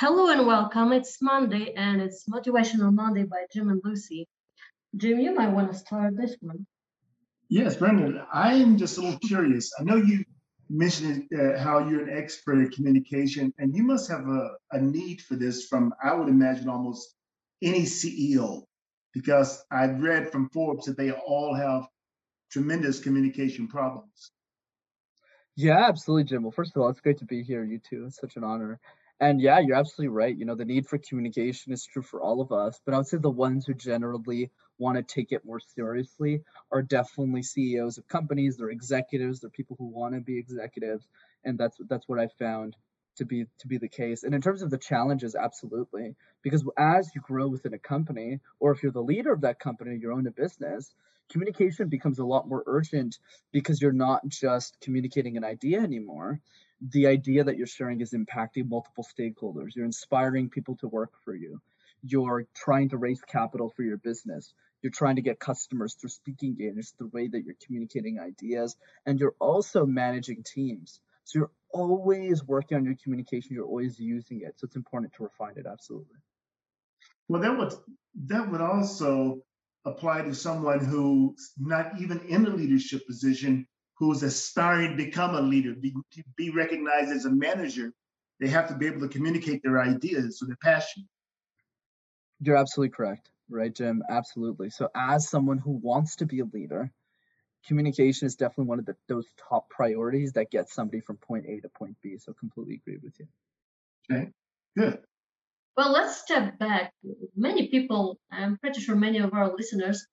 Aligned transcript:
Hello 0.00 0.30
and 0.30 0.46
welcome. 0.46 0.92
It's 0.92 1.20
Monday 1.20 1.74
and 1.76 2.00
it's 2.00 2.24
Motivational 2.24 2.90
Monday 2.90 3.24
by 3.24 3.44
Jim 3.52 3.68
and 3.68 3.82
Lucy. 3.84 4.26
Jim, 4.96 5.20
you 5.20 5.34
might 5.34 5.50
want 5.50 5.70
to 5.70 5.76
start 5.76 6.16
this 6.16 6.36
one. 6.40 6.66
Yes, 7.50 7.76
Brendan, 7.76 8.22
I 8.32 8.54
am 8.54 8.78
just 8.78 8.96
a 8.96 9.02
little 9.02 9.18
curious. 9.18 9.70
I 9.78 9.82
know 9.82 9.96
you 9.96 10.24
mentioned 10.70 11.28
uh, 11.38 11.58
how 11.58 11.86
you're 11.86 12.08
an 12.08 12.16
expert 12.16 12.64
at 12.64 12.72
communication, 12.72 13.52
and 13.58 13.76
you 13.76 13.82
must 13.82 14.10
have 14.10 14.26
a, 14.26 14.52
a 14.72 14.80
need 14.80 15.20
for 15.20 15.36
this 15.36 15.66
from, 15.66 15.92
I 16.02 16.14
would 16.14 16.30
imagine, 16.30 16.70
almost 16.70 17.16
any 17.60 17.82
CEO, 17.82 18.62
because 19.12 19.62
I've 19.70 20.00
read 20.00 20.32
from 20.32 20.48
Forbes 20.48 20.86
that 20.86 20.96
they 20.96 21.10
all 21.10 21.52
have 21.54 21.86
tremendous 22.50 23.00
communication 23.00 23.68
problems. 23.68 24.30
Yeah, 25.56 25.76
absolutely, 25.86 26.24
Jim. 26.24 26.42
Well, 26.42 26.52
first 26.52 26.74
of 26.74 26.80
all, 26.80 26.88
it's 26.88 27.02
great 27.02 27.18
to 27.18 27.26
be 27.26 27.42
here. 27.42 27.64
You 27.64 27.78
too. 27.78 28.06
It's 28.06 28.18
such 28.18 28.36
an 28.36 28.44
honor. 28.44 28.80
And 29.20 29.40
yeah, 29.40 29.58
you're 29.60 29.76
absolutely 29.76 30.08
right. 30.14 30.36
You 30.36 30.46
know, 30.46 30.54
the 30.54 30.64
need 30.64 30.86
for 30.86 30.96
communication 30.98 31.72
is 31.72 31.84
true 31.84 32.02
for 32.02 32.22
all 32.22 32.40
of 32.40 32.52
us, 32.52 32.80
but 32.84 32.94
I 32.94 32.96
would 32.96 33.06
say 33.06 33.18
the 33.18 33.30
ones 33.30 33.66
who 33.66 33.74
generally 33.74 34.50
want 34.78 34.96
to 34.96 35.02
take 35.02 35.30
it 35.32 35.44
more 35.44 35.60
seriously 35.60 36.42
are 36.72 36.80
definitely 36.82 37.42
CEOs 37.42 37.98
of 37.98 38.08
companies, 38.08 38.56
they're 38.56 38.70
executives, 38.70 39.40
they're 39.40 39.50
people 39.50 39.76
who 39.78 39.86
want 39.88 40.14
to 40.14 40.20
be 40.20 40.38
executives, 40.38 41.06
and 41.44 41.58
that's 41.58 41.76
that's 41.88 42.08
what 42.08 42.18
I 42.18 42.28
found 42.38 42.76
to 43.16 43.26
be 43.26 43.44
to 43.58 43.68
be 43.68 43.76
the 43.76 43.88
case. 43.88 44.22
And 44.24 44.34
in 44.34 44.40
terms 44.40 44.62
of 44.62 44.70
the 44.70 44.78
challenges, 44.78 45.34
absolutely, 45.34 46.16
because 46.42 46.64
as 46.78 47.10
you 47.14 47.20
grow 47.20 47.46
within 47.48 47.74
a 47.74 47.78
company, 47.78 48.40
or 48.58 48.72
if 48.72 48.82
you're 48.82 48.92
the 48.92 49.02
leader 49.02 49.32
of 49.32 49.42
that 49.42 49.58
company, 49.60 49.98
you 50.00 50.12
own 50.14 50.26
a 50.28 50.30
business, 50.30 50.94
communication 51.28 51.90
becomes 51.90 52.18
a 52.20 52.24
lot 52.24 52.48
more 52.48 52.62
urgent 52.66 53.18
because 53.52 53.82
you're 53.82 53.92
not 53.92 54.26
just 54.28 54.78
communicating 54.80 55.36
an 55.36 55.44
idea 55.44 55.80
anymore 55.80 56.40
the 56.80 57.06
idea 57.06 57.44
that 57.44 57.56
you're 57.56 57.66
sharing 57.66 58.00
is 58.00 58.12
impacting 58.12 58.68
multiple 58.68 59.04
stakeholders. 59.04 59.74
You're 59.74 59.84
inspiring 59.84 60.48
people 60.48 60.76
to 60.76 60.88
work 60.88 61.12
for 61.24 61.34
you. 61.34 61.60
You're 62.02 62.46
trying 62.54 62.88
to 62.90 62.96
raise 62.96 63.20
capital 63.20 63.70
for 63.76 63.82
your 63.82 63.98
business. 63.98 64.54
You're 64.82 64.92
trying 64.92 65.16
to 65.16 65.22
get 65.22 65.38
customers 65.38 65.94
through 65.94 66.10
speaking 66.10 66.50
engagements, 66.50 66.94
the 66.98 67.08
way 67.08 67.28
that 67.28 67.44
you're 67.44 67.56
communicating 67.66 68.18
ideas, 68.18 68.76
and 69.04 69.20
you're 69.20 69.34
also 69.38 69.84
managing 69.84 70.42
teams. 70.42 71.00
So 71.24 71.40
you're 71.40 71.50
always 71.72 72.42
working 72.42 72.78
on 72.78 72.84
your 72.84 72.96
communication. 73.02 73.54
You're 73.54 73.66
always 73.66 74.00
using 74.00 74.40
it. 74.40 74.54
So 74.56 74.64
it's 74.64 74.76
important 74.76 75.12
to 75.14 75.24
refine 75.24 75.54
it. 75.56 75.66
Absolutely. 75.70 76.16
Well, 77.28 77.42
that 77.42 77.58
would 77.58 77.74
that 78.26 78.50
would 78.50 78.60
also 78.62 79.42
apply 79.84 80.22
to 80.22 80.34
someone 80.34 80.84
who's 80.84 81.52
not 81.58 82.00
even 82.00 82.20
in 82.20 82.46
a 82.46 82.50
leadership 82.50 83.06
position 83.06 83.66
who's 84.00 84.22
aspiring 84.22 84.96
to 84.96 84.96
become 84.96 85.34
a 85.34 85.40
leader, 85.40 85.74
be, 85.74 85.92
to 86.12 86.24
be 86.34 86.48
recognized 86.50 87.10
as 87.10 87.26
a 87.26 87.30
manager, 87.30 87.92
they 88.40 88.48
have 88.48 88.66
to 88.66 88.74
be 88.74 88.86
able 88.86 89.00
to 89.00 89.08
communicate 89.08 89.62
their 89.62 89.78
ideas, 89.78 90.40
or 90.42 90.46
their 90.46 90.56
passion. 90.62 91.06
You're 92.40 92.56
absolutely 92.56 92.94
correct, 92.94 93.28
right, 93.50 93.72
Jim? 93.72 94.02
Absolutely. 94.08 94.70
So, 94.70 94.88
as 94.96 95.28
someone 95.28 95.58
who 95.58 95.72
wants 95.72 96.16
to 96.16 96.26
be 96.26 96.40
a 96.40 96.46
leader, 96.46 96.90
communication 97.66 98.24
is 98.24 98.36
definitely 98.36 98.70
one 98.70 98.78
of 98.78 98.86
the, 98.86 98.96
those 99.06 99.26
top 99.36 99.68
priorities 99.68 100.32
that 100.32 100.50
gets 100.50 100.74
somebody 100.74 101.00
from 101.00 101.18
point 101.18 101.44
A 101.46 101.60
to 101.60 101.68
point 101.68 101.96
B. 102.02 102.16
So, 102.16 102.32
completely 102.32 102.76
agree 102.76 102.98
with 103.02 103.20
you. 103.20 103.26
Okay, 104.10 104.30
good. 104.78 104.98
Well, 105.76 105.92
let's 105.92 106.16
step 106.16 106.58
back. 106.58 106.94
Many 107.36 107.68
people, 107.68 108.18
I'm 108.32 108.56
pretty 108.56 108.80
sure 108.80 108.96
many 108.96 109.18
of 109.18 109.34
our 109.34 109.54
listeners 109.54 110.06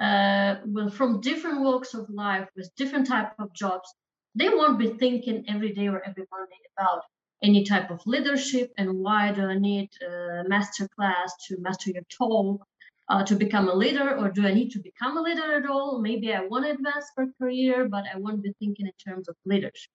uh, 0.00 0.56
well, 0.66 0.88
from 0.90 1.20
different 1.20 1.60
walks 1.60 1.94
of 1.94 2.08
life 2.10 2.48
with 2.56 2.74
different 2.76 3.06
type 3.06 3.32
of 3.38 3.52
jobs, 3.52 3.88
they 4.34 4.48
won't 4.48 4.78
be 4.78 4.88
thinking 4.88 5.44
every 5.48 5.72
day 5.72 5.88
or 5.88 6.02
every 6.04 6.24
Monday 6.30 6.60
about 6.76 7.02
any 7.42 7.64
type 7.64 7.90
of 7.90 8.00
leadership 8.06 8.72
and 8.78 9.00
why 9.00 9.30
do 9.32 9.42
I 9.42 9.58
need 9.58 9.90
a 10.02 10.44
master 10.48 10.88
class 10.88 11.32
to 11.46 11.60
master 11.60 11.90
your 11.90 12.02
talk 12.08 12.64
uh, 13.08 13.22
to 13.24 13.36
become 13.36 13.68
a 13.68 13.74
leader 13.74 14.16
or 14.16 14.30
do 14.30 14.46
I 14.46 14.54
need 14.54 14.70
to 14.70 14.80
become 14.80 15.18
a 15.18 15.22
leader 15.22 15.54
at 15.58 15.66
all? 15.66 16.00
Maybe 16.00 16.32
I 16.32 16.40
want 16.46 16.64
to 16.64 16.72
advance 16.72 17.06
for 17.14 17.26
career, 17.38 17.88
but 17.88 18.04
I 18.12 18.18
won't 18.18 18.42
be 18.42 18.54
thinking 18.58 18.86
in 18.86 18.92
terms 19.04 19.28
of 19.28 19.36
leadership. 19.44 19.92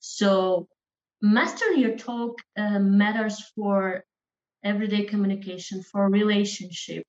So 0.00 0.68
mastering 1.20 1.80
your 1.80 1.96
talk 1.96 2.38
uh, 2.56 2.78
matters 2.78 3.38
for 3.54 4.04
everyday 4.64 5.04
communication, 5.04 5.82
for 5.82 6.08
relationship, 6.08 7.04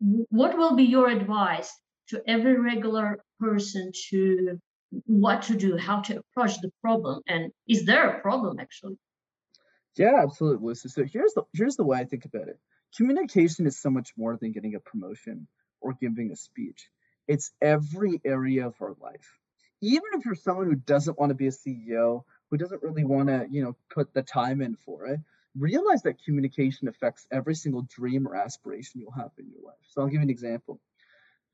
what 0.00 0.56
will 0.56 0.74
be 0.74 0.84
your 0.84 1.08
advice 1.08 1.72
to 2.08 2.22
every 2.26 2.58
regular 2.58 3.20
person 3.38 3.92
to 4.10 4.60
what 5.04 5.42
to 5.42 5.54
do, 5.54 5.76
how 5.76 6.00
to 6.00 6.18
approach 6.18 6.60
the 6.60 6.72
problem, 6.82 7.22
and 7.26 7.52
is 7.68 7.84
there 7.84 8.10
a 8.10 8.20
problem 8.20 8.58
actually? 8.58 8.96
Yeah, 9.96 10.22
absolutely. 10.22 10.74
So 10.74 11.04
here's 11.04 11.34
the 11.34 11.42
here's 11.52 11.76
the 11.76 11.84
way 11.84 11.98
I 11.98 12.04
think 12.04 12.24
about 12.24 12.48
it. 12.48 12.58
Communication 12.96 13.66
is 13.66 13.78
so 13.78 13.90
much 13.90 14.12
more 14.16 14.36
than 14.36 14.52
getting 14.52 14.74
a 14.74 14.80
promotion 14.80 15.46
or 15.80 15.92
giving 16.00 16.30
a 16.30 16.36
speech. 16.36 16.88
It's 17.26 17.50
every 17.60 18.20
area 18.24 18.66
of 18.66 18.74
our 18.80 18.94
life. 19.00 19.38
Even 19.80 20.06
if 20.14 20.24
you're 20.24 20.34
someone 20.34 20.66
who 20.66 20.74
doesn't 20.74 21.18
want 21.18 21.30
to 21.30 21.34
be 21.34 21.48
a 21.48 21.50
CEO, 21.50 22.24
who 22.50 22.56
doesn't 22.56 22.82
really 22.82 23.04
want 23.04 23.28
to, 23.28 23.46
you 23.50 23.62
know, 23.62 23.76
put 23.90 24.12
the 24.14 24.22
time 24.22 24.62
in 24.62 24.74
for 24.74 25.06
it, 25.06 25.20
realize 25.56 26.02
that 26.02 26.22
communication 26.24 26.88
affects 26.88 27.26
every 27.30 27.54
single 27.54 27.82
dream 27.82 28.26
or 28.26 28.34
aspiration 28.34 29.00
you'll 29.00 29.12
have 29.12 29.30
in 29.38 29.50
your 29.50 29.62
life. 29.62 29.76
So 29.88 30.00
I'll 30.00 30.08
give 30.08 30.14
you 30.14 30.22
an 30.22 30.30
example. 30.30 30.80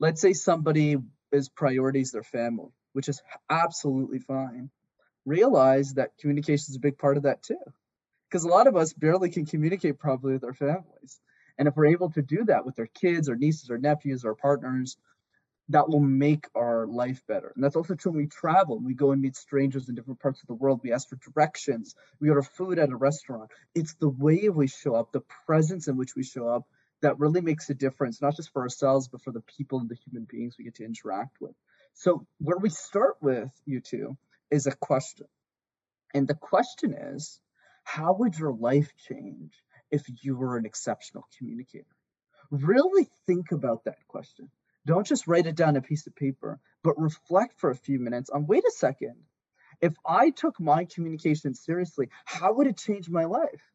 Let's 0.00 0.21
say 0.21 0.32
somebody 0.32 0.97
is 1.32 1.49
priorities 1.49 2.10
their 2.10 2.22
family, 2.22 2.71
which 2.93 3.09
is 3.09 3.22
absolutely 3.50 4.19
fine. 4.19 4.71
Realize 5.25 5.94
that 5.94 6.16
communication 6.19 6.66
is 6.71 6.77
a 6.77 6.81
big 6.81 6.99
part 6.99 7.16
of 7.16 7.25
that 7.25 7.43
too. 7.43 7.59
Because 8.28 8.44
a 8.44 8.49
lot 8.49 8.66
of 8.66 8.77
us 8.77 8.93
barely 8.93 9.31
can 9.31 9.47
communicate 9.47 9.99
properly 9.99 10.34
with 10.34 10.44
our 10.44 10.55
families. 10.55 11.21
And 11.56 11.69
if 11.69 11.76
we're 11.76 11.87
able 11.87 12.11
to 12.11 12.22
do 12.22 12.44
that 12.47 12.66
with 12.66 12.78
our 12.78 12.87
kids, 12.87 13.28
or 13.28 13.37
nieces, 13.37 13.71
or 13.71 13.78
nephews, 13.78 14.25
or 14.25 14.34
partners, 14.34 14.97
that 15.71 15.89
will 15.89 16.01
make 16.01 16.47
our 16.55 16.87
life 16.87 17.23
better. 17.27 17.53
And 17.55 17.65
that's 17.65 17.77
also 17.77 17.95
true 17.95 18.13
when 18.13 18.23
we 18.23 18.27
travel. 18.27 18.79
We 18.79 18.95
go 18.95 19.13
and 19.13 19.23
meet 19.23 19.37
strangers 19.37 19.89
in 19.89 19.95
different 19.95 20.21
parts 20.21 20.43
of 20.43 20.47
the 20.47 20.55
world. 20.55 20.81
We 20.83 20.93
ask 20.93 21.09
for 21.09 21.17
directions. 21.17 21.95
We 22.21 22.29
order 22.29 22.43
food 22.43 22.79
at 22.79 22.91
a 22.91 22.97
restaurant. 22.97 23.51
It's 23.75 23.95
the 23.95 24.11
way 24.11 24.49
we 24.51 24.67
show 24.67 24.95
up, 24.95 25.13
the 25.13 25.23
presence 25.47 25.89
in 25.89 25.97
which 25.97 26.15
we 26.15 26.23
show 26.23 26.49
up, 26.49 26.67
that 27.01 27.19
really 27.19 27.41
makes 27.41 27.69
a 27.71 27.75
difference, 27.75 28.21
not 28.21 28.37
just 28.37 28.53
for 28.53 28.63
ourselves, 28.63 29.09
but 29.09 29.23
for 29.23 29.33
the 29.33 29.43
people 29.43 29.79
and 29.79 29.89
the 29.89 29.97
human 30.07 30.27
beings 30.31 30.57
we 30.59 30.65
get 30.65 30.77
to 30.77 30.85
interact 30.85 31.41
with. 31.41 31.55
So, 31.95 32.27
where 32.39 32.59
we 32.59 32.71
start 32.71 33.17
with, 33.21 33.51
you 33.67 33.81
two, 33.81 34.17
is 34.51 34.67
a 34.67 34.75
question. 34.75 35.27
And 36.13 36.29
the 36.29 36.35
question 36.35 36.95
is 36.95 37.41
how 37.85 38.15
would 38.15 38.39
your 38.39 38.53
life 38.53 38.93
change 39.09 39.53
if 39.91 40.03
you 40.23 40.37
were 40.37 40.57
an 40.57 40.65
exceptional 40.65 41.27
communicator? 41.37 41.85
Really 42.51 43.09
think 43.27 43.53
about 43.53 43.85
that 43.85 43.99
question 44.09 44.51
don't 44.87 45.06
just 45.06 45.27
write 45.27 45.47
it 45.47 45.56
down 45.56 45.71
on 45.71 45.77
a 45.77 45.83
piece 45.83 46.06
of 46.06 46.15
paper, 46.15 46.61
but 46.83 47.00
reflect 47.00 47.59
for 47.59 47.71
a 47.71 47.77
few 47.77 47.99
minutes 47.99 48.31
on 48.31 48.47
wait 48.47 48.65
a 48.65 48.71
second. 48.71 49.17
If 49.81 49.95
I 50.06 50.31
took 50.31 50.61
my 50.61 50.84
communication 50.84 51.55
seriously, 51.55 52.09
how 52.25 52.55
would 52.55 52.67
it 52.67 52.77
change 52.77 53.09
my 53.09 53.25
life? 53.25 53.73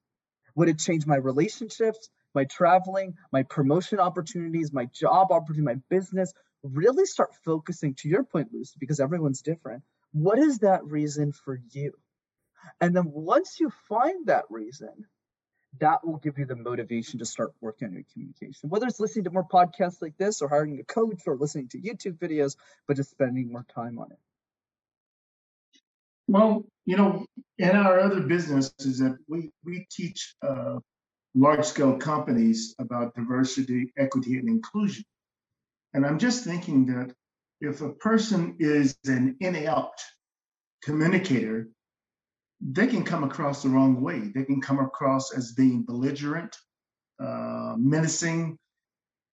Would 0.56 0.69
it 0.69 0.80
change 0.80 1.06
my 1.06 1.18
relationships, 1.18 2.09
my 2.34 2.46
traveling, 2.46 3.16
my 3.31 3.44
promotion 3.44 4.00
opportunities, 4.00 4.72
my 4.72 4.86
job 4.86 5.31
opportunity, 5.31 5.75
my 5.75 5.81
business? 5.90 6.34
Really 6.64 7.06
start 7.06 7.34
focusing 7.46 7.96
to 7.96 8.09
your 8.09 8.24
point, 8.24 8.50
Lucy, 8.53 8.75
because 8.80 9.00
everyone's 9.00 9.42
different. 9.42 9.84
What 10.12 10.40
is 10.40 10.59
that 10.59 10.86
reason 10.86 11.31
for 11.31 11.59
you? 11.72 11.94
And 12.81 12.96
then 12.96 13.12
once 13.12 13.59
you 13.59 13.72
find 13.88 14.28
that 14.28 14.46
reason, 14.50 15.06
that 15.80 16.06
will 16.06 16.18
give 16.18 16.38
you 16.40 16.46
the 16.46 16.56
motivation 16.56 17.19
to 17.19 17.25
start 17.25 17.53
working 17.62 17.88
on 17.88 17.94
your 17.94 18.03
communication. 18.12 18.69
Whether 18.69 18.88
it's 18.88 19.00
listening 19.00 19.25
to 19.25 19.31
more 19.31 19.47
podcasts 19.47 20.02
like 20.02 20.18
this, 20.18 20.41
or 20.41 20.50
hiring 20.50 20.80
a 20.80 20.84
coach, 20.84 21.22
or 21.28 21.38
listening 21.38 21.69
to 21.69 21.80
YouTube 21.80 22.18
videos, 22.18 22.56
but 22.88 22.97
just 22.97 23.12
spending 23.12 23.52
more 23.52 23.66
time 23.74 24.00
on 24.00 24.12
it. 24.12 24.18
Well, 26.28 26.66
you 26.85 26.97
know, 26.97 27.25
in 27.57 27.75
our 27.75 28.00
other 28.00 28.22
businesses 28.22 29.00
that 29.00 29.18
we 29.27 29.51
we 29.63 29.86
teach 29.92 30.36
uh, 30.48 30.80
large 31.36 31.66
scale 31.66 31.98
companies 31.98 32.75
about 32.80 33.15
diversity, 33.15 33.92
equity, 33.98 34.38
and 34.38 34.50
inclusion. 34.50 35.06
And 35.94 36.06
I'm 36.06 36.19
just 36.19 36.44
thinking 36.44 36.86
that 36.88 37.13
if 37.62 37.81
a 37.81 37.89
person 37.89 38.56
is 38.60 38.98
an 39.06 39.38
inept 39.39 40.04
communicator, 40.83 41.69
they 42.62 42.88
can 42.88 43.04
come 43.04 43.24
across 43.24 43.64
the 43.64 43.70
wrong 43.70 44.02
way. 44.02 44.32
They 44.34 44.44
can 44.44 44.62
come 44.62 44.80
across 44.80 45.34
as 45.34 45.54
being 45.54 45.84
belligerent, 45.84 46.56
uh, 47.20 47.76
menacing, 47.78 48.58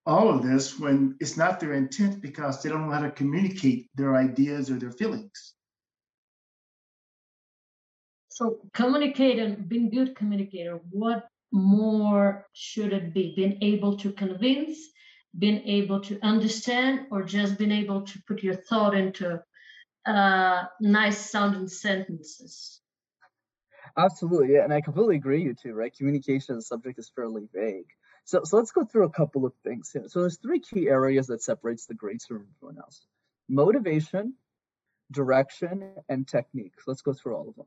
all 0.06 0.30
of 0.30 0.42
this 0.42 0.78
when 0.78 1.16
it's 1.18 1.36
not 1.36 1.58
their 1.58 1.72
intent 1.72 2.22
because 2.22 2.62
they 2.62 2.68
don't 2.68 2.86
know 2.86 2.94
how 2.94 3.00
to 3.00 3.10
communicate 3.10 3.88
their 3.96 4.14
ideas 4.16 4.70
or 4.70 4.78
their 4.78 4.92
feelings. 4.92 5.54
So 8.28 8.60
communicate 8.72 9.38
and 9.38 9.68
being 9.68 9.90
good 9.90 10.14
communicator, 10.14 10.78
what 10.90 11.26
more 11.52 12.46
should 12.52 12.92
it 12.92 13.12
be? 13.12 13.32
Being 13.34 13.58
able 13.62 13.96
to 13.96 14.12
convince, 14.12 14.78
being 15.36 15.66
able 15.66 16.00
to 16.02 16.20
understand, 16.22 17.06
or 17.10 17.24
just 17.24 17.58
being 17.58 17.72
able 17.72 18.02
to 18.02 18.22
put 18.28 18.42
your 18.42 18.54
thought 18.54 18.94
into 18.94 19.42
uh, 20.06 20.64
nice 20.80 21.30
sounding 21.30 21.66
sentences? 21.66 22.80
Absolutely, 23.98 24.54
yeah, 24.54 24.64
and 24.64 24.72
I 24.74 24.80
completely 24.82 25.16
agree 25.16 25.42
you 25.42 25.54
too, 25.54 25.72
right? 25.72 25.94
Communication 25.96 26.56
as 26.56 26.64
a 26.64 26.66
subject 26.66 26.98
is 26.98 27.10
fairly 27.14 27.48
vague. 27.54 27.88
So, 28.24 28.42
so 28.44 28.56
let's 28.58 28.72
go 28.72 28.84
through 28.84 29.06
a 29.06 29.10
couple 29.10 29.46
of 29.46 29.54
things 29.64 29.90
here. 29.92 30.04
So 30.08 30.20
there's 30.20 30.38
three 30.38 30.60
key 30.60 30.88
areas 30.88 31.28
that 31.28 31.42
separates 31.42 31.86
the 31.86 31.94
greats 31.94 32.26
from 32.26 32.46
everyone 32.58 32.78
else. 32.78 33.06
Motivation, 33.48 34.34
direction, 35.12 35.94
and 36.08 36.28
technique. 36.28 36.74
Let's 36.86 37.02
go 37.02 37.12
through 37.14 37.36
all 37.36 37.48
of 37.48 37.56
them. 37.56 37.66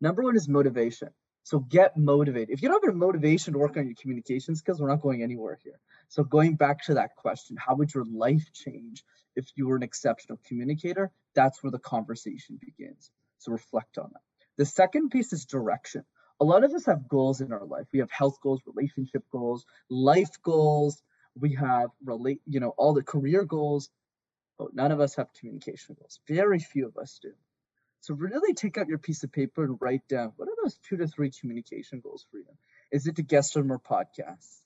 Number 0.00 0.22
one 0.22 0.36
is 0.36 0.48
motivation. 0.48 1.10
So 1.44 1.60
get 1.60 1.96
motivated. 1.96 2.50
If 2.50 2.62
you 2.62 2.68
don't 2.68 2.84
have 2.84 2.94
a 2.94 2.98
motivation 2.98 3.54
to 3.54 3.58
work 3.58 3.76
on 3.76 3.86
your 3.86 3.96
communication 4.00 4.56
skills, 4.56 4.80
we're 4.80 4.88
not 4.88 5.00
going 5.00 5.22
anywhere 5.22 5.58
here. 5.62 5.80
So 6.08 6.22
going 6.24 6.56
back 6.56 6.84
to 6.84 6.94
that 6.94 7.16
question, 7.16 7.56
how 7.56 7.76
would 7.76 7.94
your 7.94 8.04
life 8.04 8.44
change 8.52 9.04
if 9.36 9.46
you 9.56 9.68
were 9.68 9.76
an 9.76 9.82
exceptional 9.82 10.38
communicator? 10.46 11.12
That's 11.34 11.62
where 11.62 11.70
the 11.72 11.78
conversation 11.78 12.58
begins. 12.60 13.10
So 13.38 13.52
reflect 13.52 13.98
on 13.98 14.10
that. 14.12 14.31
The 14.58 14.66
second 14.66 15.10
piece 15.10 15.32
is 15.32 15.44
direction. 15.46 16.04
A 16.40 16.44
lot 16.44 16.64
of 16.64 16.72
us 16.72 16.86
have 16.86 17.08
goals 17.08 17.40
in 17.40 17.52
our 17.52 17.64
life. 17.64 17.86
We 17.92 18.00
have 18.00 18.10
health 18.10 18.40
goals, 18.42 18.60
relationship 18.66 19.24
goals, 19.30 19.64
life 19.88 20.42
goals. 20.42 21.02
We 21.38 21.54
have 21.54 21.90
relate, 22.04 22.40
you 22.46 22.60
know, 22.60 22.74
all 22.76 22.94
the 22.94 23.02
career 23.02 23.44
goals. 23.44 23.90
But 24.58 24.74
none 24.74 24.92
of 24.92 25.00
us 25.00 25.14
have 25.16 25.32
communication 25.38 25.96
goals. 25.98 26.20
Very 26.28 26.58
few 26.58 26.86
of 26.86 26.96
us 26.96 27.18
do. 27.22 27.32
So 28.00 28.14
really 28.14 28.52
take 28.52 28.78
out 28.78 28.88
your 28.88 28.98
piece 28.98 29.22
of 29.22 29.30
paper 29.30 29.64
and 29.64 29.78
write 29.80 30.06
down 30.08 30.32
what 30.36 30.48
are 30.48 30.56
those 30.62 30.78
two 30.88 30.96
to 30.96 31.06
three 31.06 31.30
communication 31.30 32.00
goals 32.00 32.26
for 32.30 32.38
you? 32.38 32.46
Is 32.90 33.06
it 33.06 33.16
to 33.16 33.22
guest 33.22 33.56
on 33.56 33.68
more 33.68 33.78
podcasts? 33.78 34.58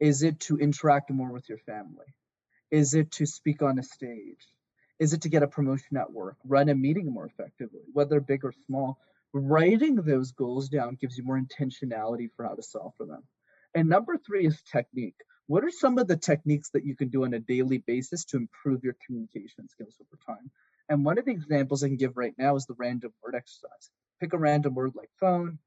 Is 0.00 0.24
it 0.24 0.40
to 0.40 0.58
interact 0.58 1.10
more 1.10 1.32
with 1.32 1.48
your 1.48 1.58
family? 1.58 2.06
Is 2.70 2.94
it 2.94 3.12
to 3.12 3.26
speak 3.26 3.62
on 3.62 3.78
a 3.78 3.82
stage? 3.84 4.44
Is 4.98 5.12
it 5.12 5.22
to 5.22 5.28
get 5.28 5.44
a 5.44 5.46
promotion 5.46 5.96
at 5.96 6.12
work, 6.12 6.36
run 6.44 6.68
a 6.68 6.74
meeting 6.74 7.12
more 7.12 7.26
effectively, 7.26 7.82
whether 7.92 8.20
big 8.20 8.44
or 8.44 8.52
small? 8.66 8.98
Writing 9.34 9.96
those 9.96 10.32
goals 10.32 10.68
down 10.68 10.96
gives 11.00 11.18
you 11.18 11.24
more 11.24 11.40
intentionality 11.40 12.28
for 12.36 12.46
how 12.46 12.54
to 12.54 12.62
solve 12.62 12.92
for 12.96 13.04
them. 13.04 13.24
And 13.74 13.88
number 13.88 14.16
three 14.16 14.46
is 14.46 14.62
technique. 14.62 15.16
What 15.48 15.64
are 15.64 15.70
some 15.70 15.98
of 15.98 16.06
the 16.06 16.16
techniques 16.16 16.70
that 16.70 16.86
you 16.86 16.96
can 16.96 17.08
do 17.08 17.24
on 17.24 17.34
a 17.34 17.40
daily 17.40 17.78
basis 17.78 18.24
to 18.26 18.36
improve 18.36 18.84
your 18.84 18.96
communication 19.04 19.68
skills 19.68 19.96
over 20.00 20.18
time? 20.24 20.50
And 20.88 21.04
one 21.04 21.18
of 21.18 21.24
the 21.24 21.32
examples 21.32 21.82
I 21.82 21.88
can 21.88 21.96
give 21.96 22.16
right 22.16 22.34
now 22.38 22.56
is 22.56 22.66
the 22.66 22.76
random 22.78 23.12
word 23.22 23.34
exercise. 23.34 23.90
Pick 24.20 24.32
a 24.32 24.38
random 24.38 24.74
word 24.74 24.92
like 24.94 25.10
phone, 25.18 25.58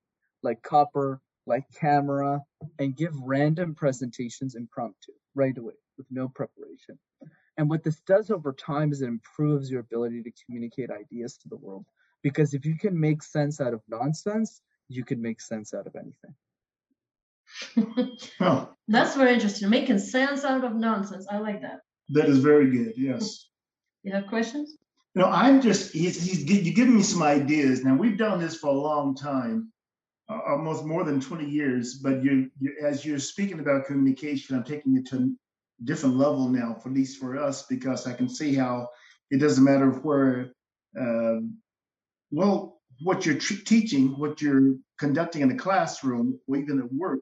like 0.42 0.64
copper, 0.64 1.22
like 1.48 1.66
camera 1.80 2.42
and 2.78 2.96
give 2.96 3.14
random 3.22 3.74
presentations 3.76 4.56
impromptu 4.56 5.14
right 5.36 5.58
away 5.58 5.74
with 5.98 6.08
no 6.12 6.28
preparation. 6.28 7.00
And 7.58 7.70
what 7.70 7.84
this 7.84 8.00
does 8.02 8.30
over 8.30 8.54
time 8.54 8.92
is 8.92 9.02
it 9.02 9.08
improves 9.08 9.72
your 9.72 9.80
ability 9.80 10.24
to 10.24 10.32
communicate 10.46 10.92
ideas 10.92 11.38
to 11.38 11.50
the 11.50 11.58
world. 11.58 11.86
Because 12.28 12.54
if 12.54 12.66
you 12.66 12.78
can 12.78 13.00
make 13.00 13.24
sense 13.24 13.62
out 13.62 13.74
of 13.74 13.82
nonsense, 13.88 14.60
you 14.90 15.06
can 15.06 15.22
make 15.22 15.40
sense 15.40 15.74
out 15.74 15.88
of 15.88 15.96
anything. 15.96 16.36
oh. 18.42 18.70
That's 18.90 19.16
very 19.16 19.34
interesting. 19.34 19.70
Making 19.70 20.00
sense 20.00 20.44
out 20.44 20.66
of 20.66 20.76
nonsense. 20.76 21.26
I 21.32 21.38
like 21.38 21.62
that. 21.62 21.80
That 22.10 22.26
is 22.26 22.40
very 22.40 22.70
good. 22.70 22.94
Yes. 22.98 23.46
You 24.04 24.14
have 24.14 24.28
questions? 24.28 24.78
No, 25.16 25.26
I'm 25.26 25.60
just, 25.60 25.92
he's, 25.92 26.24
he's 26.24 26.46
you 26.66 26.74
giving 26.74 26.96
me 26.96 27.04
some 27.04 27.24
ideas. 27.24 27.84
Now, 27.84 27.96
we've 27.96 28.18
done 28.18 28.40
this 28.40 28.56
for 28.56 28.68
a 28.68 28.80
long 28.90 29.16
time 29.16 29.70
uh, 30.30 30.40
almost 30.48 30.86
more 30.86 31.04
than 31.04 31.20
20 31.20 31.46
years, 31.50 31.96
but 31.96 32.24
you, 32.24 32.50
you, 32.62 32.74
as 32.82 33.04
you're 33.04 33.20
speaking 33.20 33.60
about 33.60 33.86
communication, 33.86 34.56
I'm 34.56 34.64
taking 34.64 34.96
it 34.96 35.08
to 35.08 35.18
a 35.18 35.84
different 35.84 36.16
level 36.16 36.48
now, 36.48 36.76
for 36.76 36.88
at 36.88 36.96
least 36.96 37.20
for 37.20 37.38
us, 37.38 37.64
because 37.64 38.08
I 38.08 38.14
can 38.14 38.30
see 38.30 38.56
how 38.56 38.88
it 39.30 39.40
doesn't 39.42 39.64
matter 39.64 39.90
where, 39.90 40.52
uh, 40.98 41.42
well, 42.32 42.80
what 43.02 43.26
you're 43.26 43.38
teaching, 43.38 44.10
what 44.18 44.42
you're 44.42 44.76
conducting 44.98 45.42
in 45.42 45.50
the 45.50 45.56
classroom, 45.56 46.40
or 46.48 46.58
even 46.58 46.80
at 46.80 46.92
work, 46.92 47.22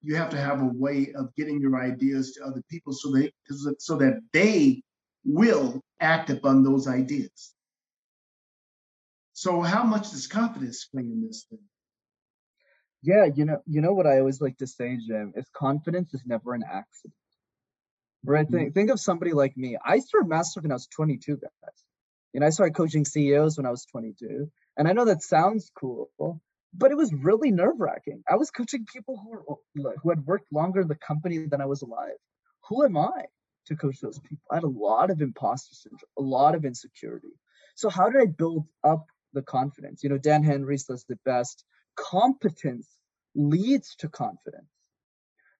you 0.00 0.16
have 0.16 0.30
to 0.30 0.36
have 0.36 0.60
a 0.62 0.70
way 0.72 1.12
of 1.14 1.34
getting 1.36 1.60
your 1.60 1.80
ideas 1.80 2.32
to 2.32 2.44
other 2.44 2.62
people 2.68 2.92
so 2.92 3.12
they 3.12 3.32
so 3.78 3.96
that 3.96 4.20
they 4.32 4.82
will 5.24 5.80
act 6.00 6.30
upon 6.30 6.64
those 6.64 6.88
ideas. 6.88 7.54
So 9.32 9.60
how 9.60 9.84
much 9.84 10.10
does 10.10 10.26
confidence 10.26 10.86
play 10.86 11.02
in 11.02 11.24
this 11.26 11.46
thing? 11.48 11.60
Yeah, 13.02 13.26
you 13.34 13.44
know, 13.44 13.58
you 13.66 13.80
know 13.80 13.92
what 13.92 14.06
I 14.06 14.18
always 14.18 14.40
like 14.40 14.58
to 14.58 14.66
say, 14.66 14.96
Jim, 14.96 15.32
is 15.36 15.46
confidence 15.54 16.14
is 16.14 16.22
never 16.24 16.54
an 16.54 16.62
accident. 16.62 17.14
Right? 18.24 18.46
Mm-hmm. 18.46 18.56
Think 18.56 18.74
think 18.74 18.90
of 18.90 19.00
somebody 19.00 19.32
like 19.32 19.56
me. 19.56 19.76
I 19.84 19.98
started 19.98 20.28
mastering 20.28 20.64
when 20.64 20.72
I 20.72 20.74
was 20.74 20.86
22, 20.86 21.36
guys. 21.36 21.84
And 22.34 22.44
I 22.44 22.50
started 22.50 22.74
coaching 22.74 23.04
CEOs 23.04 23.56
when 23.56 23.66
I 23.66 23.70
was 23.70 23.84
22. 23.86 24.50
And 24.76 24.88
I 24.88 24.92
know 24.92 25.04
that 25.04 25.22
sounds 25.22 25.70
cool, 25.78 26.10
but 26.74 26.90
it 26.90 26.96
was 26.96 27.12
really 27.12 27.50
nerve 27.50 27.78
wracking. 27.78 28.22
I 28.30 28.36
was 28.36 28.50
coaching 28.50 28.86
people 28.90 29.18
who 29.22 29.30
were, 29.82 29.94
who 30.02 30.10
had 30.10 30.26
worked 30.26 30.50
longer 30.52 30.80
in 30.80 30.88
the 30.88 30.94
company 30.94 31.46
than 31.46 31.60
I 31.60 31.66
was 31.66 31.82
alive. 31.82 32.16
Who 32.68 32.84
am 32.84 32.96
I 32.96 33.24
to 33.66 33.76
coach 33.76 34.00
those 34.00 34.18
people? 34.20 34.44
I 34.50 34.56
had 34.56 34.64
a 34.64 34.68
lot 34.68 35.10
of 35.10 35.20
imposter 35.20 35.74
syndrome, 35.74 36.08
a 36.18 36.22
lot 36.22 36.54
of 36.54 36.64
insecurity. 36.64 37.32
So 37.74 37.90
how 37.90 38.08
did 38.08 38.22
I 38.22 38.26
build 38.26 38.66
up 38.82 39.06
the 39.34 39.42
confidence? 39.42 40.02
You 40.02 40.10
know, 40.10 40.18
Dan 40.18 40.42
Henry 40.42 40.78
says 40.78 41.04
the 41.06 41.18
best 41.24 41.64
competence 41.96 42.88
leads 43.34 43.94
to 43.96 44.08
confidence. 44.08 44.68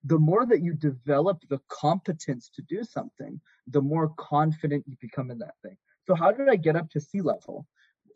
The 0.04 0.18
more 0.18 0.44
that 0.46 0.62
you 0.62 0.74
develop 0.74 1.42
the 1.48 1.60
competence 1.68 2.50
to 2.56 2.62
do 2.62 2.82
something, 2.82 3.40
the 3.68 3.82
more 3.82 4.12
confident 4.18 4.84
you 4.86 4.96
become 5.00 5.30
in 5.30 5.38
that 5.38 5.54
thing. 5.62 5.76
So, 6.06 6.14
how 6.14 6.32
did 6.32 6.48
I 6.48 6.56
get 6.56 6.76
up 6.76 6.90
to 6.90 7.00
C 7.00 7.20
level? 7.20 7.66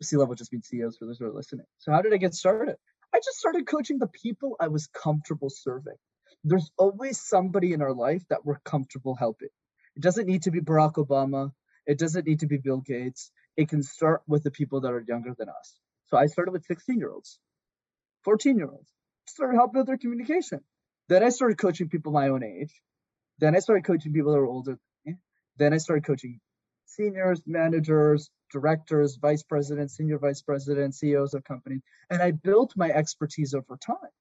C 0.01 0.17
level 0.17 0.35
just 0.35 0.51
means 0.51 0.67
CEOs 0.67 0.97
for 0.97 1.05
those 1.05 1.19
who 1.19 1.25
are 1.25 1.33
listening. 1.33 1.65
So, 1.77 1.91
how 1.91 2.01
did 2.01 2.13
I 2.13 2.17
get 2.17 2.33
started? 2.33 2.75
I 3.13 3.19
just 3.19 3.37
started 3.37 3.67
coaching 3.67 3.99
the 3.99 4.07
people 4.07 4.55
I 4.59 4.67
was 4.67 4.87
comfortable 4.87 5.49
serving. 5.49 5.95
There's 6.43 6.69
always 6.77 7.19
somebody 7.19 7.73
in 7.73 7.81
our 7.81 7.93
life 7.93 8.23
that 8.29 8.45
we're 8.45 8.59
comfortable 8.59 9.15
helping. 9.15 9.49
It 9.95 10.03
doesn't 10.03 10.27
need 10.27 10.43
to 10.43 10.51
be 10.51 10.59
Barack 10.59 10.93
Obama. 10.93 11.51
It 11.85 11.97
doesn't 11.97 12.27
need 12.27 12.41
to 12.41 12.47
be 12.47 12.57
Bill 12.57 12.81
Gates. 12.81 13.31
It 13.55 13.69
can 13.69 13.81
start 13.81 14.21
with 14.27 14.43
the 14.43 14.51
people 14.51 14.81
that 14.81 14.91
are 14.91 15.03
younger 15.07 15.33
than 15.37 15.49
us. 15.49 15.79
So 16.07 16.17
I 16.17 16.27
started 16.27 16.51
with 16.51 16.65
16 16.65 16.99
year 16.99 17.11
olds. 17.11 17.39
14 18.23 18.57
year 18.57 18.69
olds, 18.69 18.91
started 19.25 19.55
helping 19.55 19.79
with 19.79 19.87
their 19.87 19.97
communication. 19.97 20.59
Then 21.07 21.23
I 21.23 21.29
started 21.29 21.57
coaching 21.57 21.87
people 21.87 22.11
my 22.11 22.27
own 22.27 22.43
age. 22.43 22.73
Then 23.39 23.55
I 23.55 23.59
started 23.59 23.85
coaching 23.85 24.11
people 24.13 24.33
that 24.33 24.39
were 24.39 24.47
older. 24.47 24.77
Then 25.57 25.73
I 25.73 25.77
started 25.77 26.05
coaching 26.05 26.39
seniors, 26.87 27.41
managers, 27.45 28.29
directors, 28.51 29.17
vice 29.17 29.43
presidents, 29.43 29.95
senior 29.97 30.17
vice 30.17 30.41
presidents, 30.41 30.99
CEOs 30.99 31.33
of 31.33 31.43
companies. 31.43 31.81
And 32.09 32.21
I 32.21 32.31
built 32.31 32.73
my 32.75 32.89
expertise 32.89 33.53
over 33.53 33.77
time. 33.77 34.11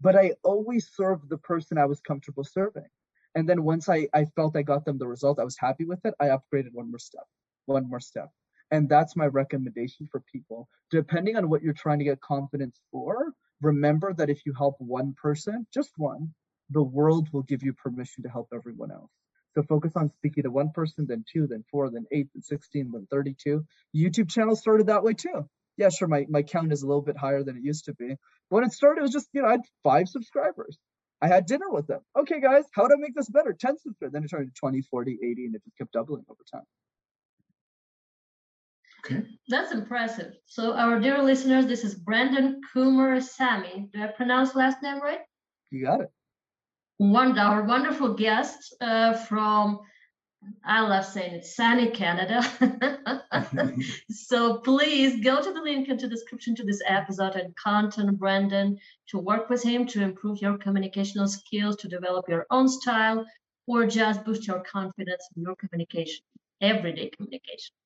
But 0.00 0.16
I 0.16 0.32
always 0.42 0.90
served 0.94 1.28
the 1.28 1.38
person 1.38 1.78
I 1.78 1.86
was 1.86 2.00
comfortable 2.00 2.44
serving. 2.44 2.88
And 3.34 3.48
then 3.48 3.62
once 3.62 3.88
I, 3.88 4.08
I 4.14 4.24
felt 4.36 4.56
I 4.56 4.62
got 4.62 4.84
them 4.84 4.98
the 4.98 5.06
result, 5.06 5.38
I 5.38 5.44
was 5.44 5.56
happy 5.58 5.84
with 5.84 6.04
it, 6.04 6.14
I 6.18 6.26
upgraded 6.26 6.72
one 6.72 6.90
more 6.90 6.98
step, 6.98 7.24
one 7.66 7.88
more 7.88 8.00
step. 8.00 8.30
And 8.70 8.88
that's 8.88 9.16
my 9.16 9.26
recommendation 9.26 10.08
for 10.10 10.22
people. 10.30 10.68
Depending 10.90 11.36
on 11.36 11.48
what 11.48 11.62
you're 11.62 11.72
trying 11.72 11.98
to 12.00 12.04
get 12.04 12.20
confidence 12.20 12.80
for, 12.90 13.32
remember 13.62 14.12
that 14.14 14.30
if 14.30 14.44
you 14.44 14.52
help 14.52 14.76
one 14.78 15.14
person, 15.20 15.66
just 15.72 15.92
one, 15.96 16.34
the 16.70 16.82
world 16.82 17.28
will 17.32 17.42
give 17.42 17.62
you 17.62 17.72
permission 17.72 18.22
to 18.24 18.28
help 18.28 18.48
everyone 18.52 18.90
else. 18.90 19.10
So 19.58 19.64
focus 19.64 19.94
on 19.96 20.12
speaking 20.12 20.44
to 20.44 20.52
one 20.52 20.70
person, 20.70 21.04
then 21.08 21.24
two, 21.28 21.48
then 21.48 21.64
four, 21.68 21.90
then 21.90 22.06
eight, 22.12 22.28
then 22.32 22.42
16, 22.44 22.92
then 22.92 23.08
32. 23.10 23.66
YouTube 23.92 24.30
channel 24.30 24.54
started 24.54 24.86
that 24.86 25.02
way 25.02 25.14
too. 25.14 25.48
Yeah, 25.76 25.88
sure, 25.88 26.06
my, 26.06 26.26
my 26.28 26.42
count 26.42 26.72
is 26.72 26.84
a 26.84 26.86
little 26.86 27.02
bit 27.02 27.16
higher 27.16 27.42
than 27.42 27.56
it 27.56 27.64
used 27.64 27.86
to 27.86 27.94
be. 27.94 28.14
When 28.50 28.62
it 28.62 28.72
started, 28.72 29.00
it 29.00 29.02
was 29.02 29.10
just, 29.10 29.26
you 29.32 29.42
know, 29.42 29.48
I 29.48 29.52
had 29.52 29.62
five 29.82 30.08
subscribers. 30.08 30.78
I 31.20 31.26
had 31.26 31.46
dinner 31.46 31.68
with 31.70 31.88
them. 31.88 32.02
Okay, 32.16 32.40
guys, 32.40 32.66
how 32.72 32.86
do 32.86 32.94
I 32.94 32.98
make 33.00 33.16
this 33.16 33.28
better? 33.28 33.52
10 33.52 33.78
subscribers. 33.78 34.12
Then 34.12 34.22
it 34.22 34.28
turned 34.28 34.46
to 34.46 34.60
20, 34.60 34.80
40, 34.82 35.18
80, 35.24 35.46
and 35.46 35.54
it 35.56 35.64
just 35.64 35.76
kept 35.76 35.90
doubling 35.90 36.24
over 36.28 36.40
time. 36.52 36.62
Okay. 39.04 39.28
That's 39.48 39.72
impressive. 39.72 40.34
So, 40.46 40.74
our 40.74 41.00
dear 41.00 41.20
listeners, 41.20 41.66
this 41.66 41.82
is 41.82 41.96
Brandon 41.96 42.60
Kumarasamy. 42.72 43.90
Do 43.90 44.02
I 44.02 44.06
pronounce 44.06 44.54
last 44.54 44.84
name 44.84 45.02
right? 45.02 45.20
You 45.72 45.84
got 45.84 46.02
it. 46.02 46.10
One, 46.98 47.38
our 47.38 47.62
wonderful 47.62 48.14
guest 48.14 48.74
uh, 48.80 49.14
from, 49.14 49.78
I 50.64 50.80
love 50.80 51.04
saying 51.04 51.32
it, 51.32 51.46
sunny 51.46 51.90
Canada. 51.90 52.42
so 54.10 54.58
please 54.58 55.22
go 55.22 55.40
to 55.40 55.52
the 55.52 55.62
link 55.62 55.88
in 55.88 55.96
the 55.96 56.08
description 56.08 56.56
to 56.56 56.64
this 56.64 56.82
episode 56.84 57.36
and 57.36 57.54
contact 57.54 58.18
Brandon 58.18 58.76
to 59.10 59.18
work 59.18 59.48
with 59.48 59.62
him 59.62 59.86
to 59.86 60.02
improve 60.02 60.42
your 60.42 60.58
communicational 60.58 61.28
skills, 61.28 61.76
to 61.76 61.88
develop 61.88 62.28
your 62.28 62.46
own 62.50 62.68
style, 62.68 63.24
or 63.68 63.86
just 63.86 64.24
boost 64.24 64.48
your 64.48 64.60
confidence 64.60 65.28
in 65.36 65.42
your 65.42 65.54
communication, 65.54 66.24
everyday 66.60 67.10
communication. 67.10 67.76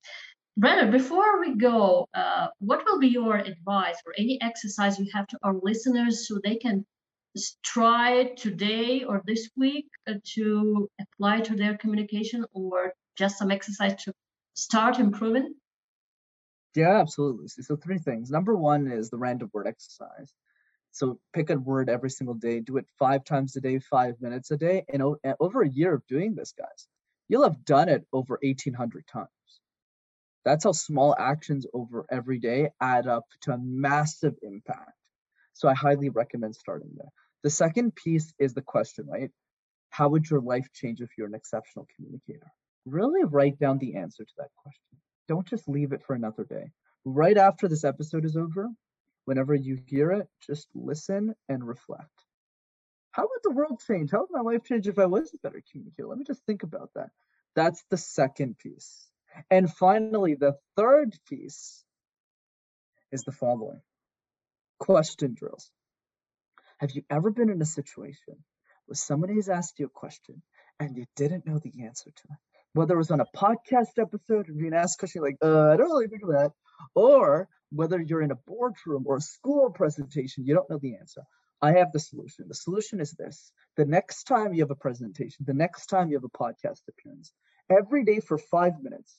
Brandon, 0.57 0.89
before 0.89 1.39
we 1.39 1.55
go, 1.55 2.09
uh, 2.15 2.47
what 2.57 2.83
will 2.85 2.99
be 2.99 3.09
your 3.09 3.35
advice 3.35 3.97
or 4.07 4.13
any 4.17 4.41
exercise 4.41 4.97
you 4.97 5.07
have 5.13 5.27
to 5.27 5.37
our 5.43 5.53
listeners 5.61 6.27
so 6.27 6.39
they 6.43 6.55
can 6.55 6.83
try 7.63 8.33
today 8.35 9.03
or 9.03 9.21
this 9.25 9.49
week 9.55 9.87
uh, 10.07 10.13
to 10.35 10.89
apply 11.01 11.41
to 11.41 11.55
their 11.55 11.77
communication 11.77 12.45
or 12.53 12.93
just 13.17 13.37
some 13.37 13.51
exercise 13.51 13.95
to 14.03 14.13
start 14.53 14.99
improving? 14.99 15.53
Yeah, 16.75 16.99
absolutely. 16.99 17.47
So, 17.47 17.75
three 17.75 17.99
things. 17.99 18.31
Number 18.31 18.55
one 18.55 18.87
is 18.87 19.09
the 19.09 19.17
random 19.17 19.49
word 19.53 19.67
exercise. 19.67 20.33
So 20.93 21.19
pick 21.33 21.49
a 21.49 21.57
word 21.57 21.89
every 21.89 22.11
single 22.11 22.35
day, 22.35 22.59
do 22.59 22.77
it 22.77 22.85
five 22.99 23.25
times 23.25 23.55
a 23.55 23.61
day, 23.61 23.79
five 23.79 24.21
minutes 24.21 24.51
a 24.51 24.57
day. 24.57 24.85
And, 24.93 25.01
over 25.39 25.63
a 25.63 25.69
year 25.69 25.95
of 25.95 26.05
doing 26.05 26.35
this, 26.35 26.53
guys, 26.55 26.87
you'll 27.27 27.43
have 27.43 27.65
done 27.65 27.89
it 27.89 28.05
over 28.13 28.37
1800 28.43 29.07
times. 29.07 29.27
That's 30.45 30.65
how 30.65 30.71
small 30.71 31.15
actions 31.17 31.65
over 31.73 32.05
every 32.11 32.37
day 32.37 32.69
add 32.79 33.07
up 33.07 33.25
to 33.41 33.53
a 33.53 33.57
massive 33.57 34.35
impact. 34.43 34.92
So 35.53 35.67
I 35.67 35.73
highly 35.73 36.09
recommend 36.09 36.55
starting 36.55 36.91
there. 36.95 37.09
The 37.43 37.49
second 37.49 37.95
piece 37.95 38.33
is 38.39 38.53
the 38.53 38.61
question, 38.61 39.05
right? 39.07 39.31
How 39.89 40.09
would 40.09 40.29
your 40.29 40.41
life 40.41 40.67
change 40.73 41.01
if 41.01 41.11
you're 41.17 41.27
an 41.27 41.35
exceptional 41.35 41.87
communicator? 41.95 42.51
Really 42.85 43.23
write 43.23 43.59
down 43.59 43.77
the 43.77 43.95
answer 43.95 44.23
to 44.23 44.33
that 44.37 44.49
question. 44.55 44.97
Don't 45.27 45.47
just 45.47 45.69
leave 45.69 45.93
it 45.93 46.03
for 46.03 46.15
another 46.15 46.43
day. 46.43 46.71
Right 47.05 47.37
after 47.37 47.67
this 47.67 47.83
episode 47.83 48.25
is 48.25 48.35
over, 48.35 48.69
whenever 49.25 49.53
you 49.53 49.77
hear 49.85 50.11
it, 50.11 50.27
just 50.45 50.67
listen 50.73 51.35
and 51.47 51.65
reflect. 51.65 52.09
How 53.11 53.23
would 53.23 53.41
the 53.43 53.51
world 53.51 53.81
change? 53.85 54.11
How 54.11 54.21
would 54.21 54.31
my 54.31 54.41
life 54.41 54.63
change 54.63 54.87
if 54.87 54.97
I 54.97 55.05
was 55.05 55.31
a 55.33 55.37
better 55.43 55.61
communicator? 55.71 56.07
Let 56.07 56.17
me 56.17 56.23
just 56.25 56.45
think 56.45 56.63
about 56.63 56.89
that. 56.95 57.09
That's 57.55 57.83
the 57.89 57.97
second 57.97 58.57
piece. 58.57 59.07
And 59.51 59.71
finally, 59.71 60.33
the 60.35 60.57
third 60.75 61.15
piece 61.29 61.83
is 63.11 63.21
the 63.23 63.31
following 63.31 63.81
question 64.83 65.33
drills. 65.33 65.71
Have 66.79 66.91
you 66.91 67.03
ever 67.09 67.31
been 67.31 67.49
in 67.49 67.61
a 67.61 67.65
situation 67.65 68.35
where 68.85 68.95
somebody 68.95 69.35
has 69.35 69.47
asked 69.47 69.79
you 69.79 69.85
a 69.85 69.89
question 69.89 70.41
and 70.77 70.97
you 70.97 71.05
didn't 71.15 71.47
know 71.47 71.57
the 71.57 71.85
answer 71.85 72.11
to 72.11 72.23
it? 72.31 72.37
Whether 72.73 72.95
it 72.95 72.97
was 72.97 73.11
on 73.11 73.21
a 73.21 73.37
podcast 73.37 73.97
episode 73.97 74.49
or 74.49 74.53
being 74.53 74.73
asked 74.73 74.97
a 74.97 74.99
question 74.99 75.21
like, 75.21 75.37
uh, 75.41 75.69
I 75.71 75.77
don't 75.77 75.89
really 75.89 76.07
think 76.07 76.23
of 76.23 76.31
that, 76.31 76.51
or 76.95 77.47
whether 77.71 78.01
you're 78.01 78.23
in 78.23 78.31
a 78.31 78.43
boardroom 78.47 79.05
or 79.07 79.17
a 79.17 79.21
school 79.21 79.69
presentation, 79.69 80.45
you 80.45 80.53
don't 80.53 80.69
know 80.69 80.79
the 80.81 80.97
answer. 80.97 81.21
I 81.61 81.73
have 81.77 81.93
the 81.93 81.99
solution. 81.99 82.49
The 82.49 82.55
solution 82.55 82.99
is 82.99 83.11
this 83.11 83.53
the 83.77 83.85
next 83.85 84.25
time 84.25 84.53
you 84.53 84.63
have 84.63 84.71
a 84.71 84.75
presentation, 84.75 85.45
the 85.45 85.53
next 85.53 85.85
time 85.85 86.09
you 86.09 86.17
have 86.17 86.25
a 86.25 86.37
podcast 86.37 86.81
appearance, 86.89 87.31
every 87.69 88.03
day 88.03 88.19
for 88.19 88.37
five 88.37 88.73
minutes, 88.81 89.15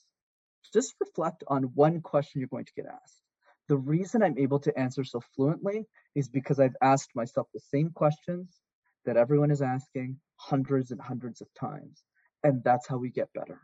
just 0.75 0.95
reflect 1.01 1.43
on 1.49 1.63
one 1.75 2.03
question 2.03 2.41
you're 2.41 2.49
going 2.49 2.67
to 2.67 2.75
get 2.77 2.87
asked. 2.87 3.24
The 3.69 3.77
reason 3.77 4.23
I'm 4.23 4.39
able 4.39 4.61
to 4.61 4.79
answer 4.79 5.05
so 5.05 5.21
fluently 5.35 5.87
is 6.15 6.29
because 6.29 6.61
I've 6.61 6.77
asked 6.83 7.11
myself 7.15 7.49
the 7.53 7.61
same 7.61 7.91
questions 7.91 8.61
that 9.07 9.17
everyone 9.17 9.51
is 9.51 9.63
asking 9.63 10.19
hundreds 10.37 10.91
and 10.91 11.01
hundreds 11.01 11.41
of 11.41 11.49
times. 11.59 12.05
And 12.43 12.63
that's 12.63 12.87
how 12.87 12.99
we 12.99 13.11
get 13.11 13.33
better, 13.33 13.61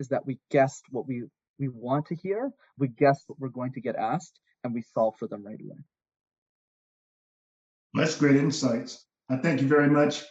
is 0.00 0.08
that 0.08 0.24
we 0.26 0.38
guessed 0.50 0.84
what 0.90 1.06
we, 1.06 1.24
we 1.58 1.68
want 1.68 2.06
to 2.06 2.14
hear, 2.14 2.50
we 2.78 2.88
guess 2.88 3.22
what 3.26 3.38
we're 3.38 3.48
going 3.48 3.72
to 3.74 3.80
get 3.80 3.96
asked, 3.96 4.40
and 4.64 4.72
we 4.72 4.82
solve 4.94 5.16
for 5.18 5.28
them 5.28 5.44
right 5.44 5.60
away. 5.60 5.78
That's 7.94 8.16
great 8.16 8.36
insights. 8.36 9.04
I 9.28 9.36
thank 9.36 9.60
you 9.60 9.68
very 9.68 9.88
much. 9.88 10.24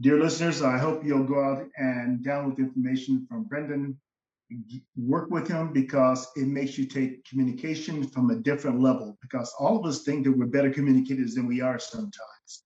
Dear 0.00 0.18
listeners, 0.18 0.62
I 0.62 0.78
hope 0.78 1.04
you'll 1.04 1.24
go 1.24 1.42
out 1.42 1.66
and 1.76 2.24
download 2.24 2.56
the 2.56 2.62
information 2.62 3.26
from 3.28 3.44
Brendan 3.44 3.98
work 4.96 5.30
with 5.30 5.48
him 5.48 5.72
because 5.72 6.28
it 6.36 6.46
makes 6.46 6.76
you 6.76 6.84
take 6.86 7.24
communication 7.24 8.06
from 8.06 8.30
a 8.30 8.36
different 8.36 8.80
level 8.80 9.16
because 9.22 9.52
all 9.58 9.78
of 9.78 9.86
us 9.86 10.02
think 10.02 10.24
that 10.24 10.32
we're 10.32 10.46
better 10.46 10.70
communicators 10.70 11.34
than 11.34 11.46
we 11.46 11.60
are 11.60 11.78
sometimes. 11.78 12.64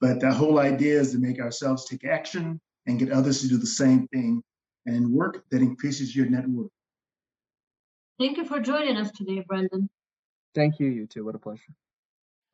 But 0.00 0.20
the 0.20 0.32
whole 0.32 0.58
idea 0.58 0.98
is 0.98 1.12
to 1.12 1.18
make 1.18 1.40
ourselves 1.40 1.86
take 1.86 2.04
action 2.04 2.60
and 2.86 2.98
get 2.98 3.12
others 3.12 3.42
to 3.42 3.48
do 3.48 3.58
the 3.58 3.66
same 3.66 4.08
thing 4.08 4.42
and 4.86 5.12
work 5.12 5.44
that 5.50 5.60
increases 5.60 6.16
your 6.16 6.26
network. 6.26 6.70
Thank 8.18 8.36
you 8.36 8.44
for 8.44 8.60
joining 8.60 8.96
us 8.96 9.10
today, 9.12 9.44
Brendan. 9.46 9.88
Thank 10.54 10.80
you, 10.80 10.88
you 10.88 11.06
too. 11.06 11.24
What 11.24 11.34
a 11.34 11.38
pleasure. 11.38 11.74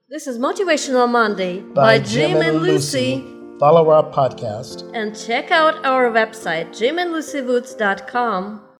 This 0.08 0.26
is 0.26 0.38
Motivational 0.38 1.10
Monday 1.10 1.60
by, 1.60 1.98
by 1.98 2.04
Jim, 2.04 2.32
Jim, 2.32 2.42
and 2.42 2.62
Lucy. 2.62 3.16
Lucy. 3.16 3.58
Follow 3.58 3.88
our 3.88 4.04
podcast 4.12 4.90
and 4.94 5.16
check 5.18 5.50
out 5.50 5.84
our 5.84 6.10
website, 6.10 6.68
jimandlucywoods.com 6.68 8.65